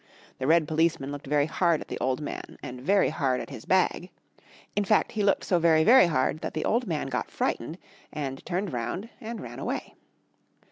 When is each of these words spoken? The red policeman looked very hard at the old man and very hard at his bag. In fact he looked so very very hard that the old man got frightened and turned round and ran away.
The 0.39 0.47
red 0.47 0.67
policeman 0.67 1.11
looked 1.11 1.27
very 1.27 1.45
hard 1.45 1.79
at 1.79 1.87
the 1.87 1.99
old 1.99 2.21
man 2.21 2.57
and 2.63 2.81
very 2.81 3.09
hard 3.09 3.39
at 3.39 3.51
his 3.51 3.65
bag. 3.65 4.09
In 4.75 4.83
fact 4.83 5.11
he 5.11 5.21
looked 5.21 5.43
so 5.43 5.59
very 5.59 5.83
very 5.83 6.07
hard 6.07 6.39
that 6.39 6.55
the 6.55 6.65
old 6.65 6.87
man 6.87 7.05
got 7.05 7.29
frightened 7.29 7.77
and 8.11 8.43
turned 8.43 8.73
round 8.73 9.09
and 9.19 9.39
ran 9.39 9.59
away. 9.59 9.93